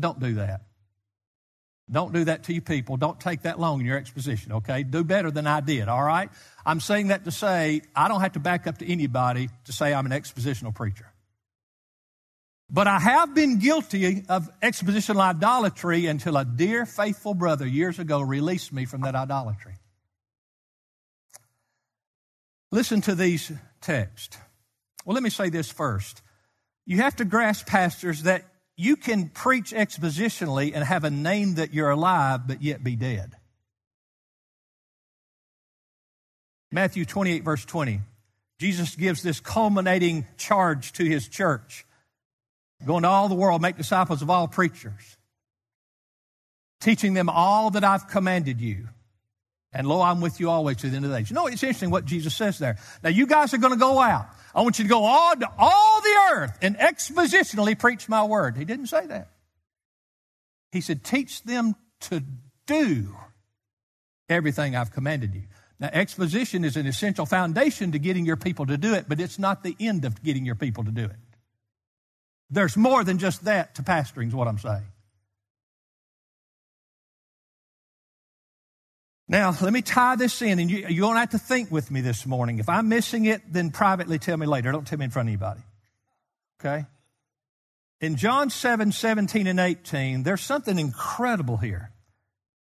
[0.00, 0.62] Don't do that.
[1.92, 2.96] Don't do that to you people.
[2.96, 4.82] Don't take that long in your exposition, okay?
[4.82, 6.30] Do better than I did, all right?
[6.64, 9.92] I'm saying that to say I don't have to back up to anybody to say
[9.92, 11.06] I'm an expositional preacher.
[12.70, 18.22] But I have been guilty of expositional idolatry until a dear, faithful brother years ago
[18.22, 19.74] released me from that idolatry.
[22.70, 23.52] Listen to these
[23.82, 24.38] texts.
[25.04, 26.22] Well, let me say this first.
[26.86, 28.44] You have to grasp, pastors, that
[28.76, 33.36] you can preach expositionally and have a name that you're alive but yet be dead.
[36.70, 38.00] Matthew 28, verse 20.
[38.58, 41.84] Jesus gives this culminating charge to his church
[42.84, 45.16] go into all the world, make disciples of all preachers,
[46.80, 48.88] teaching them all that I've commanded you.
[49.72, 51.30] And lo, I'm with you always to the end of the age.
[51.30, 52.76] You know, it's interesting what Jesus says there.
[53.02, 54.26] Now, you guys are going to go out.
[54.54, 58.56] I want you to go on to all the earth and expositionally preach my word.
[58.56, 59.28] He didn't say that.
[60.72, 62.22] He said, teach them to
[62.66, 63.16] do
[64.28, 65.42] everything I've commanded you.
[65.78, 69.38] Now, exposition is an essential foundation to getting your people to do it, but it's
[69.38, 71.16] not the end of getting your people to do it.
[72.50, 74.84] There's more than just that to pastoring, is what I'm saying.
[79.32, 82.02] Now, let me tie this in, and you, you don't have to think with me
[82.02, 82.58] this morning.
[82.58, 84.70] If I'm missing it, then privately tell me later.
[84.70, 85.62] Don't tell me in front of anybody.
[86.60, 86.84] Okay?
[88.02, 91.92] In John 7, 17 and 18, there's something incredible here.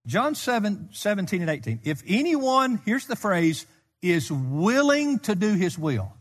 [0.06, 1.80] John 7, 17 and 18.
[1.84, 3.66] If anyone, here's the phrase,
[4.04, 6.14] is willing to do his will,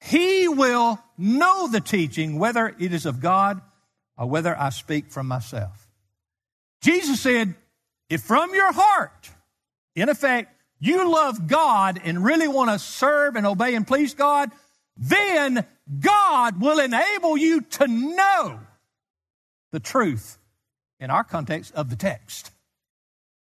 [0.00, 3.60] he will know the teaching, whether it is of God
[4.16, 5.88] or whether I speak from myself.
[6.80, 7.54] Jesus said,
[8.14, 9.30] if from your heart,
[9.96, 14.52] in effect, you love God and really want to serve and obey and please God,
[14.96, 15.66] then
[15.98, 18.60] God will enable you to know
[19.72, 20.38] the truth
[21.00, 22.52] in our context of the text.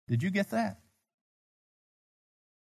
[0.10, 0.80] Did you get that?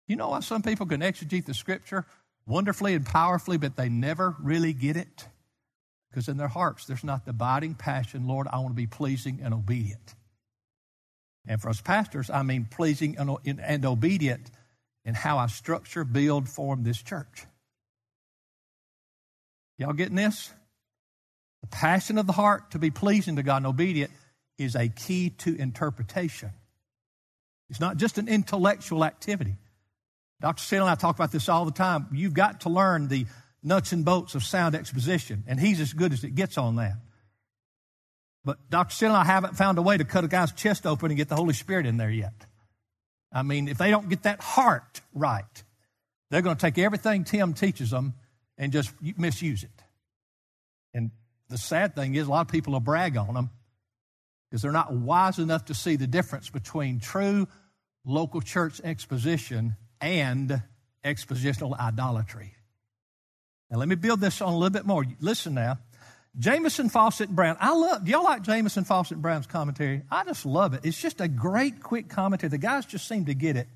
[0.07, 2.07] You know why some people can exegete the scripture
[2.47, 5.29] wonderfully and powerfully, but they never really get it?
[6.11, 9.41] Because in their hearts, there's not the abiding passion, Lord, I want to be pleasing
[9.43, 10.15] and obedient.
[11.47, 14.51] And for us pastors, I mean pleasing and, obedient
[15.05, 17.47] in how I structure, build, form this church.
[19.79, 20.53] Y'all getting this?
[21.63, 24.13] The passion of the heart to be pleasing to God and obedient
[24.59, 26.51] is a key to interpretation.
[27.71, 29.57] It's not just an intellectual activity.
[30.41, 30.63] Dr.
[30.63, 32.09] Steele and I talk about this all the time.
[32.13, 33.27] You've got to learn the
[33.63, 36.97] nuts and bolts of sound exposition, and he's as good as it gets on that.
[38.45, 38.95] But Dr.
[38.95, 41.29] Steele and I haven't found a way to cut a guy's chest open and get
[41.29, 42.35] the Holy Spirit in there yet.
[43.33, 45.63] I mean, if they don't get that heart right,
[46.31, 48.15] they're going to take everything Tim teaches them
[48.59, 49.71] and just misuse it.
[50.93, 51.11] And
[51.49, 53.51] the sad thing is, a lot of people will brag on them
[54.51, 57.49] because they're not wise enough to see the difference between true
[58.05, 60.63] local church exposition and
[61.05, 62.55] expositional idolatry.
[63.71, 65.05] Now, let me build this on a little bit more.
[65.21, 65.79] Listen now.
[66.39, 67.57] Jamieson Fausset Brown.
[67.61, 70.03] I love, do y'all like Jamieson Fausset Brown's commentary?
[70.11, 70.81] I just love it.
[70.85, 72.49] It's just a great, quick commentary.
[72.49, 73.69] The guys just seem to get it.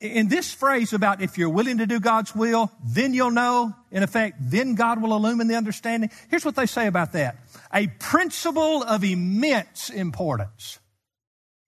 [0.00, 3.74] In this phrase about if you're willing to do God's will, then you'll know.
[3.90, 6.10] In effect, then God will illumine the understanding.
[6.30, 7.36] Here's what they say about that.
[7.72, 10.78] A principle of immense importance.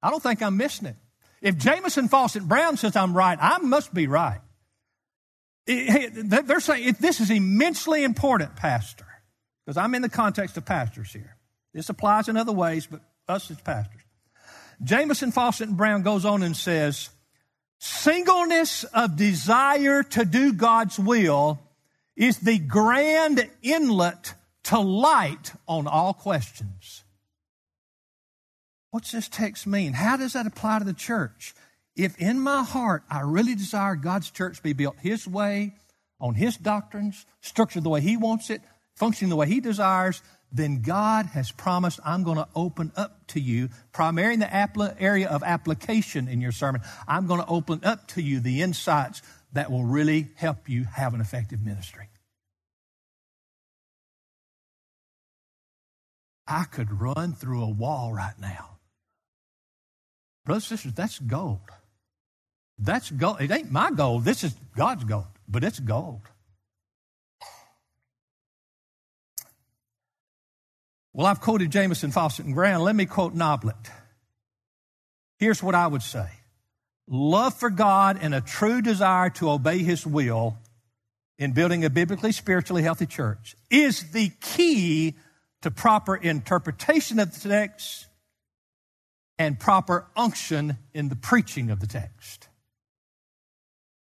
[0.02, 0.96] I don't think I'm missing it.
[1.42, 4.40] If Jamieson Fausset Brown says I'm right, I must be right.
[5.66, 9.06] They're saying this is immensely important, Pastor
[9.66, 11.36] because I'm in the context of pastors here.
[11.74, 14.00] This applies in other ways, but us as pastors.
[14.82, 17.10] Jamieson Fausset and Brown goes on and says,
[17.78, 21.58] singleness of desire to do God's will
[22.14, 27.02] is the grand inlet to light on all questions.
[28.90, 29.92] What's this text mean?
[29.92, 31.54] How does that apply to the church?
[31.96, 35.74] If in my heart I really desire God's church be built His way,
[36.20, 38.62] on His doctrines, structured the way He wants it,
[38.96, 43.40] functioning the way He desires, then God has promised, I'm going to open up to
[43.40, 48.08] you, primarily in the area of application in your sermon, I'm going to open up
[48.08, 52.08] to you the insights that will really help you have an effective ministry.
[56.46, 58.78] I could run through a wall right now.
[60.44, 61.58] Brothers and sisters, that's gold.
[62.78, 63.40] That's gold.
[63.40, 64.24] It ain't my gold.
[64.24, 66.20] This is God's gold, but it's gold.
[71.16, 72.82] Well, I've quoted Jamieson, Fausset, and Brown.
[72.82, 73.90] Let me quote Noblit.
[75.38, 76.28] Here's what I would say
[77.08, 80.58] love for God and a true desire to obey His will
[81.38, 85.14] in building a biblically, spiritually healthy church is the key
[85.62, 88.08] to proper interpretation of the text
[89.38, 92.48] and proper unction in the preaching of the text.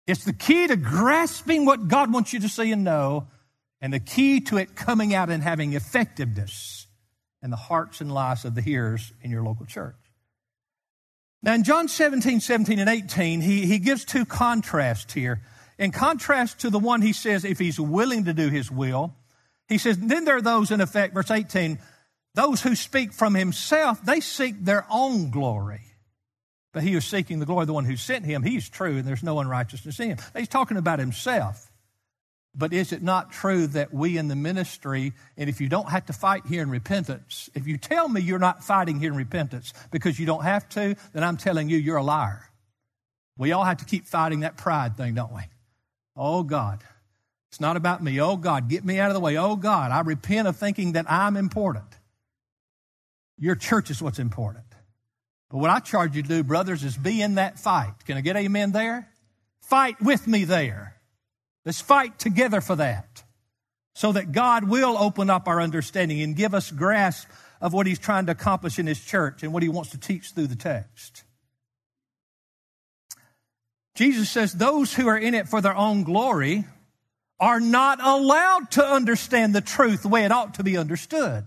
[0.06, 3.26] It's the key to grasping what God wants you to see and know,
[3.80, 6.81] and the key to it coming out and having effectiveness
[7.42, 9.96] in the hearts and lives of the hearers in your local church.
[11.42, 15.42] Now, in John 17, 17, and 18, he, he gives two contrasts here.
[15.76, 19.14] In contrast to the one he says, if he's willing to do his will,
[19.68, 21.78] he says, then there are those, in effect, verse 18,
[22.34, 25.80] those who speak from himself, they seek their own glory.
[26.72, 29.04] But he who's seeking the glory of the one who sent him, he's true, and
[29.04, 30.18] there's no unrighteousness in him.
[30.36, 31.71] He's talking about himself.
[32.54, 36.06] But is it not true that we in the ministry, and if you don't have
[36.06, 39.72] to fight here in repentance, if you tell me you're not fighting here in repentance
[39.90, 42.50] because you don't have to, then I'm telling you you're a liar.
[43.38, 45.40] We all have to keep fighting that pride thing, don't we?
[46.14, 46.84] Oh God,
[47.50, 48.20] it's not about me.
[48.20, 49.38] Oh God, get me out of the way.
[49.38, 51.86] Oh God, I repent of thinking that I'm important.
[53.38, 54.64] Your church is what's important.
[55.50, 57.94] But what I charge you to do, brothers, is be in that fight.
[58.06, 59.08] Can I get amen there?
[59.60, 60.91] Fight with me there.
[61.64, 63.22] Let's fight together for that
[63.94, 67.28] so that God will open up our understanding and give us grasp
[67.60, 70.30] of what He's trying to accomplish in His church and what He wants to teach
[70.30, 71.24] through the text.
[73.94, 76.64] Jesus says those who are in it for their own glory
[77.38, 81.44] are not allowed to understand the truth the way it ought to be understood.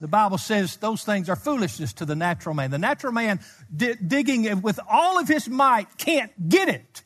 [0.00, 2.70] The Bible says those things are foolishness to the natural man.
[2.70, 3.40] The natural man
[3.74, 7.03] digging with all of his might can't get it.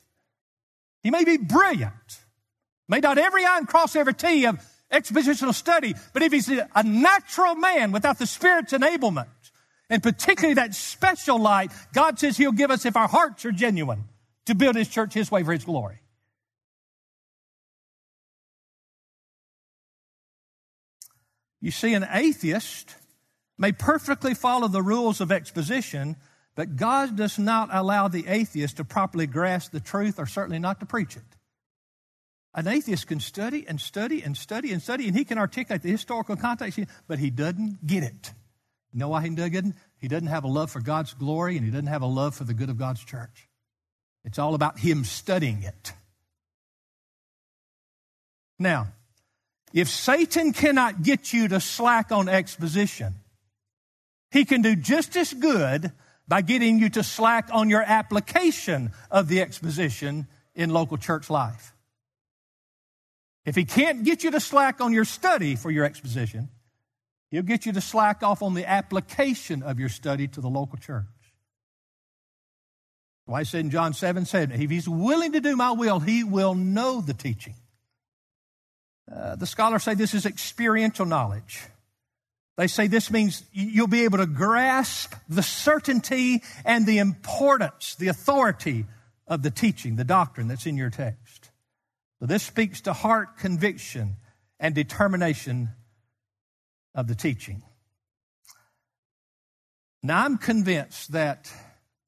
[1.08, 2.20] He may be brilliant,
[2.86, 6.82] may dot every I and cross every T of expositional study, but if he's a
[6.82, 9.28] natural man without the Spirit's enablement,
[9.88, 14.04] and particularly that special light, God says He'll give us if our hearts are genuine
[14.44, 16.02] to build His church His way for His glory.
[21.62, 22.96] You see, an atheist
[23.56, 26.16] may perfectly follow the rules of exposition,
[26.58, 30.80] but God does not allow the atheist to properly grasp the truth or certainly not
[30.80, 31.22] to preach it.
[32.52, 35.90] An atheist can study and study and study and study, and he can articulate the
[35.92, 38.32] historical context, but he doesn't get it.
[38.92, 39.76] You know why he doesn't?
[39.98, 42.42] He doesn't have a love for God's glory, and he doesn't have a love for
[42.42, 43.48] the good of God's church.
[44.24, 45.92] It's all about him studying it.
[48.58, 48.88] Now,
[49.72, 53.14] if Satan cannot get you to slack on exposition,
[54.32, 55.92] he can do just as good
[56.28, 61.74] by getting you to slack on your application of the exposition in local church life.
[63.46, 66.50] If he can't get you to slack on your study for your exposition,
[67.30, 70.78] he'll get you to slack off on the application of your study to the local
[70.78, 71.06] church.
[73.24, 76.24] Why I said in John 7 7, if he's willing to do my will, he
[76.24, 77.54] will know the teaching.
[79.10, 81.62] Uh, the scholars say this is experiential knowledge.
[82.58, 88.08] They say this means you'll be able to grasp the certainty and the importance, the
[88.08, 88.84] authority
[89.28, 91.50] of the teaching, the doctrine that's in your text.
[92.18, 94.16] So this speaks to heart conviction
[94.58, 95.68] and determination
[96.96, 97.62] of the teaching.
[100.02, 101.52] Now, I'm convinced that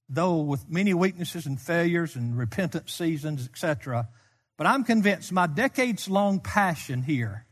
[0.09, 4.09] though with many weaknesses and failures and repentance seasons, etc.,
[4.59, 7.47] but I'm convinced my decades long passion here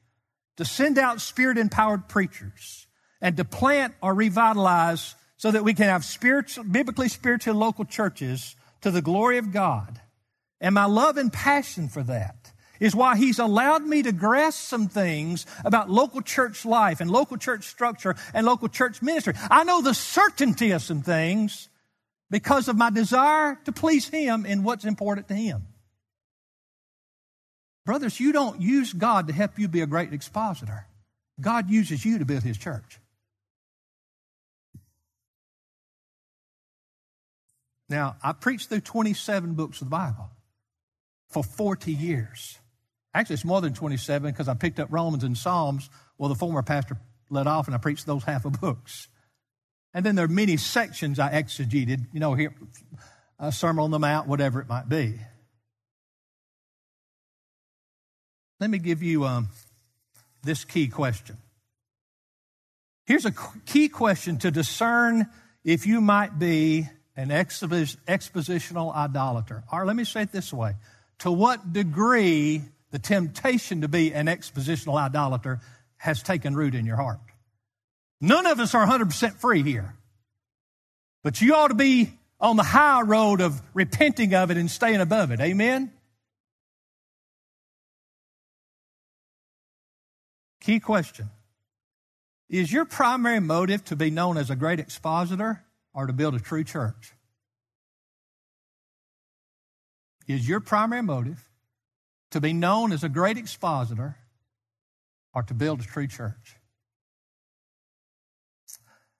[0.57, 2.87] to send out spirit empowered preachers
[3.21, 8.57] and to plant or revitalize so that we can have spiritual, biblically spiritual local churches
[8.81, 10.01] to the glory of God.
[10.61, 14.89] And my love and passion for that is why he's allowed me to grasp some
[14.89, 19.35] things about local church life and local church structure and local church ministry.
[19.51, 21.69] I know the certainty of some things
[22.31, 25.67] because of my desire to please him in what's important to him.
[27.85, 30.87] Brothers, you don't use God to help you be a great expositor.
[31.41, 32.99] God uses you to build his church.
[37.89, 40.31] Now, I preached through 27 books of the Bible
[41.31, 42.59] for 40 years.
[43.15, 45.89] Actually, it's more than 27 because I picked up Romans and Psalms.
[46.19, 46.99] Well, the former pastor
[47.31, 49.09] let off, and I preached those half of books.
[49.95, 52.55] And then there are many sections I exegeted, you know, here,
[53.39, 55.19] a Sermon on the Mount, whatever it might be.
[58.61, 59.49] Let me give you um,
[60.43, 61.39] this key question.
[63.07, 63.33] Here's a
[63.65, 65.29] key question to discern
[65.65, 66.89] if you might be
[67.19, 69.65] an expositional idolater.
[69.73, 70.77] Or let me say it this way
[71.19, 72.63] To what degree
[72.93, 75.61] the temptation to be an expositional idolater
[75.97, 77.19] has taken root in your heart?
[78.21, 79.95] None of us are 100% free here.
[81.25, 85.01] But you ought to be on the high road of repenting of it and staying
[85.01, 85.41] above it.
[85.41, 85.93] Amen?
[90.61, 91.31] Key question
[92.49, 95.65] Is your primary motive to be known as a great expositor
[95.99, 97.13] or to build a true church?
[100.29, 101.51] Is your primary motive
[102.31, 104.17] to be known as a great expositor
[105.35, 106.55] or to build a true church?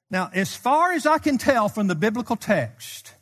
[0.09, 3.13] Now, as far as I can tell from the biblical text,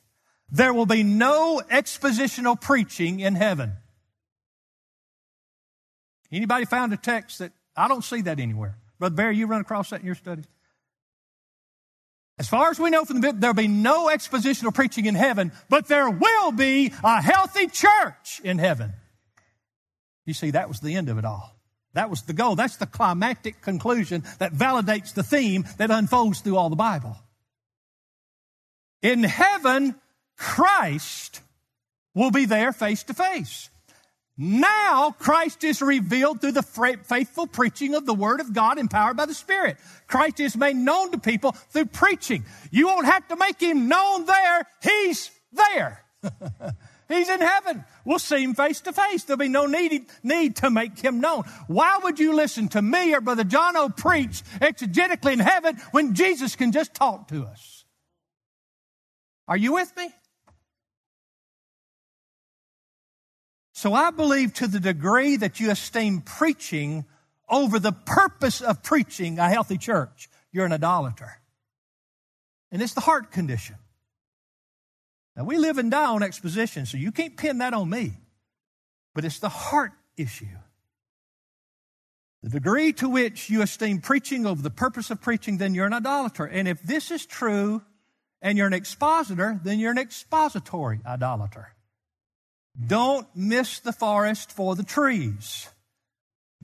[0.51, 3.73] there will be no expositional preaching in heaven.
[6.31, 8.77] Anybody found a text that I don't see that anywhere?
[8.99, 10.45] Brother Barry, you run across that in your studies?
[12.39, 15.53] As far as we know from the Bible, there'll be no expositional preaching in heaven,
[15.70, 18.93] but there will be a healthy church in heaven.
[20.26, 21.57] You see, that was the end of it all.
[21.95, 22.57] That was the goal.
[22.57, 27.16] That's the climactic conclusion that validates the theme that unfolds through all the Bible.
[29.01, 29.95] In heaven,
[30.37, 31.41] Christ
[32.14, 33.70] will be there face to face.
[34.39, 39.26] Now Christ is revealed through the faithful preaching of the Word of God empowered by
[39.26, 39.78] the Spirit.
[40.07, 42.45] Christ is made known to people through preaching.
[42.70, 44.66] You won't have to make Him known there.
[44.82, 46.05] He's there.
[47.09, 47.84] He's in heaven.
[48.05, 49.24] We'll see him face to face.
[49.24, 51.45] There'll be no need, need to make him known.
[51.68, 56.14] Why would you listen to me or Brother John O preach exegetically in heaven when
[56.14, 57.84] Jesus can just talk to us?
[59.47, 60.09] Are you with me?
[63.87, 67.05] So I believe to the degree that you esteem preaching
[67.49, 71.39] over the purpose of preaching a healthy church, you're an idolater.
[72.72, 73.76] And it's the heart condition.
[75.37, 78.14] Now, we live and die on exposition, so you can't pin that on me.
[79.14, 80.47] But it's the heart issue.
[82.43, 85.93] The degree to which you esteem preaching over the purpose of preaching, then you're an
[85.93, 86.45] idolater.
[86.45, 87.82] And if this is true
[88.43, 91.76] and you're an expositor, then you're an expository idolater.
[92.85, 95.68] Don't miss the forest for the trees.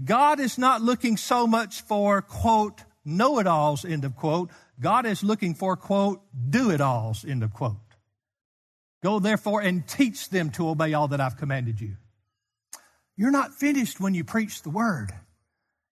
[0.02, 4.50] God is not looking so much for, quote, know it alls, end of quote.
[4.80, 7.76] God is looking for, quote, do it alls, end of quote.
[9.02, 11.96] Go therefore and teach them to obey all that I've commanded you.
[13.16, 15.12] You're not finished when you preach the word.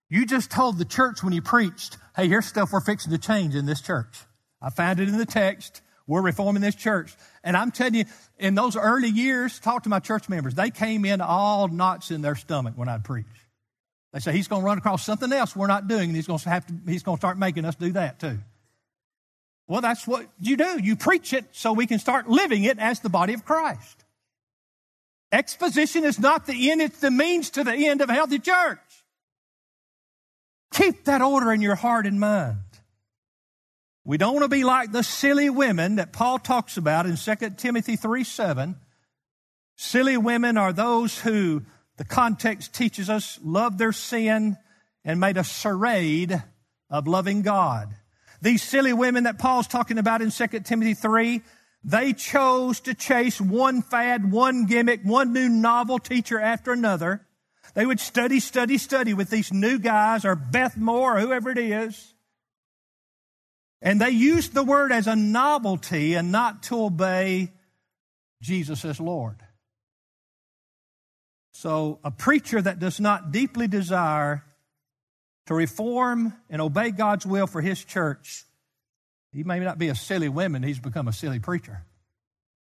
[0.09, 3.55] You just told the church when you preached, hey, here's stuff we're fixing to change
[3.55, 4.25] in this church.
[4.61, 5.83] I found it in the text.
[6.11, 7.15] We're reforming this church.
[7.45, 8.05] And I'm telling you,
[8.37, 10.57] in those early years, talk to my church members.
[10.57, 13.27] They came in all knots in their stomach when I'd preach.
[14.13, 16.41] They say, he's going to run across something else we're not doing, and he's going
[16.41, 18.41] to have to, he's going to start making us do that too.
[19.69, 20.81] Well, that's what you do.
[20.83, 24.05] You preach it so we can start living it as the body of Christ.
[25.31, 28.81] Exposition is not the end, it's the means to the end of a healthy church.
[30.75, 32.57] Keep that order in your heart and mind.
[34.05, 37.51] We don't want to be like the silly women that Paul talks about in 2
[37.57, 38.77] Timothy 3 7.
[39.77, 41.63] Silly women are those who,
[41.97, 44.57] the context teaches us, love their sin
[45.05, 46.43] and made a charade
[46.89, 47.95] of loving God.
[48.43, 51.43] These silly women that Paul's talking about in 2 Timothy 3,
[51.85, 57.27] they chose to chase one fad, one gimmick, one new novel teacher after another.
[57.75, 61.59] They would study, study, study with these new guys or Beth Moore or whoever it
[61.59, 62.15] is.
[63.83, 67.53] And they used the word as a novelty and not to obey
[68.43, 69.37] Jesus as Lord.
[71.53, 74.45] So a preacher that does not deeply desire
[75.47, 78.45] to reform and obey God's will for his church,
[79.33, 81.85] he may not be a silly woman, he's become a silly preacher.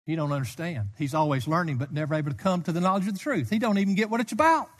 [0.07, 0.91] He don't understand.
[0.97, 3.51] He's always learning but never able to come to the knowledge of the truth.
[3.51, 4.71] He don't even get what it's about.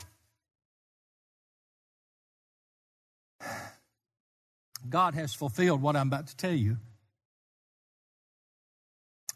[4.87, 6.77] God has fulfilled what I'm about to tell you.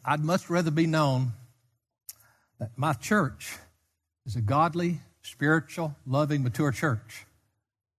[0.06, 1.34] I'd much rather be known
[2.60, 3.58] that my church
[4.26, 7.26] is a godly, spiritual, loving, mature church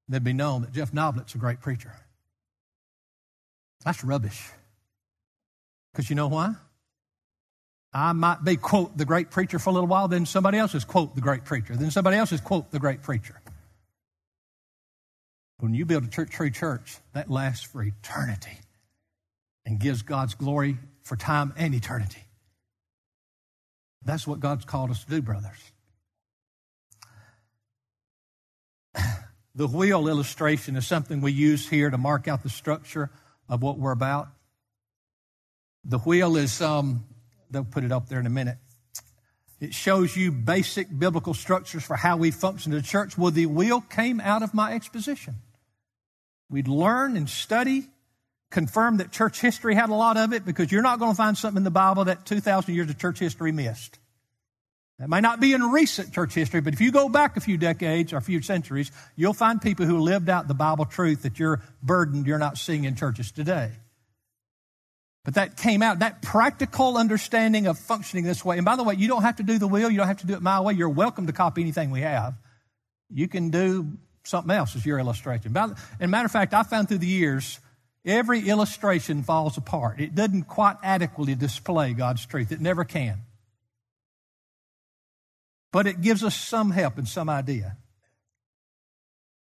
[0.09, 1.93] than be known that Jeff Noblit's a great preacher.
[3.85, 4.49] That's rubbish.
[5.93, 6.55] Because you know why?
[7.93, 10.85] I might be, quote, the great preacher for a little while, then somebody else is,
[10.85, 11.77] quote, the great preacher.
[11.77, 13.41] Then somebody else is, quote, the great preacher.
[15.59, 18.59] When you build a church, true church, that lasts for eternity
[19.65, 22.25] and gives God's glory for time and eternity.
[24.05, 25.73] That's what God's called us to do, brothers.
[29.57, 33.13] The wheel illustration is something we use here to mark out the structure
[33.49, 34.27] of what we're about.
[35.85, 37.05] The wheel is, um,
[37.53, 38.59] they'll put it up there in a minute.
[39.61, 43.17] It shows you basic biblical structures for how we function in the church.
[43.17, 45.37] Well, the wheel came out of my exposition.
[46.51, 47.89] We'd learn and study,
[48.51, 51.37] confirm that church history had a lot of it because you're not going to find
[51.37, 53.99] something in the Bible that 2,000 years of church history missed.
[54.99, 57.57] That may not be in recent church history, but if you go back a few
[57.57, 61.39] decades or a few centuries, you'll find people who lived out the Bible truth that
[61.39, 63.73] you're burdened you're not seeing in churches today.
[65.25, 68.59] But that came out, that practical understanding of functioning this way.
[68.59, 70.27] And by the way, you don't have to do the wheel, you don't have to
[70.27, 70.75] do it my way.
[70.75, 72.35] You're welcome to copy anything we have.
[73.11, 73.89] You can do
[74.25, 75.57] something else as your illustration.
[76.01, 77.59] And matter of fact, I found through the years,
[78.05, 80.01] every illustration falls apart.
[80.01, 82.53] It doesn't quite adequately display God's truth.
[82.53, 83.23] It never can
[85.75, 87.77] but it gives us some help and some idea.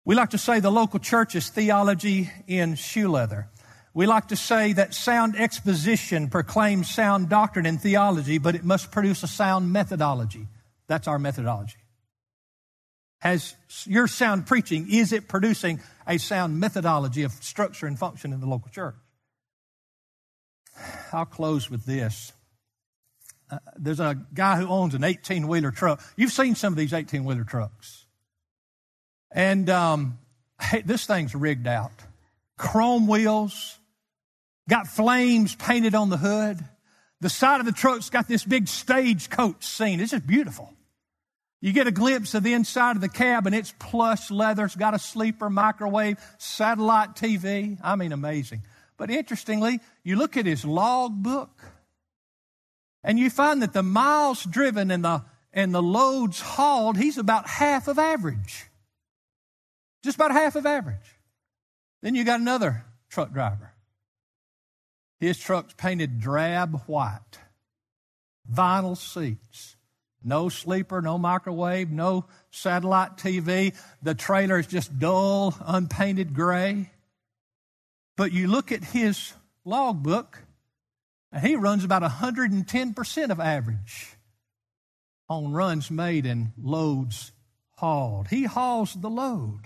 [0.07, 3.49] We like to say the local church is theology in shoe leather.
[3.95, 8.91] We like to say that sound exposition proclaims sound doctrine and theology, but it must
[8.91, 10.49] produce a sound methodology.
[10.89, 11.77] That's our methodology.
[13.21, 13.55] Has
[13.87, 18.47] your sound preaching, is it producing a sound methodology of structure and function in the
[18.47, 18.97] local church?
[21.13, 22.33] I'll close with this.
[23.51, 26.03] Uh, there's a guy who owns an 18 wheeler truck.
[26.17, 28.07] You've seen some of these 18 wheeler trucks.
[29.31, 30.19] And um,
[30.61, 31.93] hey, this thing's rigged out.
[32.57, 33.79] Chrome wheels,
[34.69, 36.65] got flames painted on the hood.
[37.21, 40.01] The side of the truck's got this big stagecoach scene.
[40.01, 40.73] It's just beautiful.
[41.61, 44.67] You get a glimpse of the inside of the cab, and it's plush leather.
[44.67, 47.79] It's got a sleeper, microwave, satellite TV.
[47.83, 48.63] I mean, amazing.
[48.97, 51.63] But interestingly, you look at his log book
[53.03, 57.49] and you find that the miles driven and the, and the loads hauled, he's about
[57.49, 58.67] half of average.
[60.03, 61.19] Just about half of average.
[62.03, 63.74] Then you got another truck driver.
[65.21, 67.39] His truck's painted drab white,
[68.51, 69.77] vinyl seats,
[70.23, 73.75] no sleeper, no microwave, no satellite TV.
[74.03, 76.91] The trailer is just dull, unpainted gray.
[78.17, 79.35] But you look at his
[79.65, 80.43] logbook,
[81.33, 84.17] and he runs about 110% of average
[85.29, 87.33] on runs made and loads
[87.77, 88.29] hauled.
[88.29, 89.63] He hauls the load.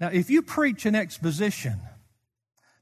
[0.00, 1.80] Now, if you preach an exposition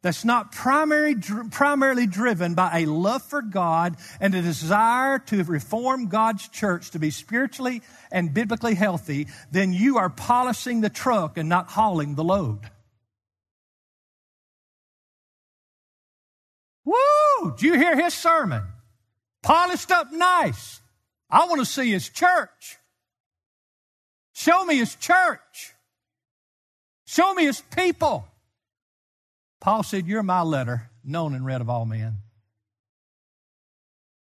[0.03, 1.15] that's not primary,
[1.51, 6.99] primarily driven by a love for God and a desire to reform God's church to
[6.99, 12.25] be spiritually and biblically healthy, then you are polishing the truck and not hauling the
[12.25, 12.61] load.
[16.87, 17.53] Woo!
[17.57, 18.63] Did you hear his sermon?
[19.43, 20.81] Polished up nice.
[21.29, 22.79] I want to see his church.
[24.33, 25.75] Show me his church.
[27.05, 28.30] Show me his people.
[29.61, 32.19] Paul said, You're my letter, known and read of all men.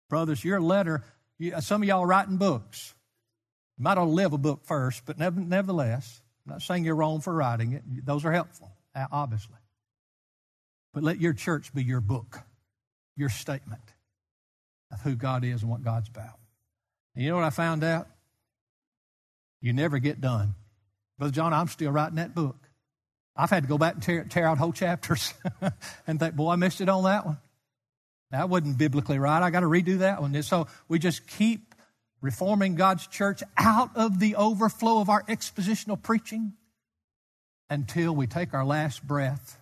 [0.09, 1.03] Brothers, your letter,
[1.61, 2.95] some of y'all writing books.
[3.79, 7.21] You might ought to live a book first, but nevertheless, I'm not saying you're wrong
[7.21, 7.83] for writing it.
[8.07, 8.71] Those are helpful,
[9.11, 9.57] obviously.
[10.93, 12.41] But let your church be your book,
[13.17, 13.83] your statement
[14.93, 16.39] of who God is and what God's about.
[17.17, 18.07] And you know what I found out?
[19.61, 20.55] You never get done.
[21.19, 22.64] Brother John, I'm still writing that book.
[23.37, 25.35] I've had to go back and tear, tear out whole chapters
[26.07, 27.39] and think, boy, I missed it on that one.
[28.31, 29.43] That wasn't biblically right.
[29.43, 30.41] I got to redo that one.
[30.43, 31.75] So we just keep
[32.21, 36.55] reforming God's church out of the overflow of our expositional preaching
[37.69, 39.59] until we take our last breath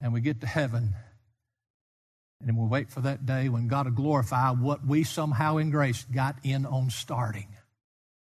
[0.00, 0.94] and we get to heaven
[2.46, 6.04] and we wait for that day when God will glorify what we somehow in grace
[6.04, 7.48] got in on starting.